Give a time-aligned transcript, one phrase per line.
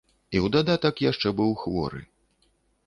[0.19, 2.05] І ў дадатак яшчэ быў хворы.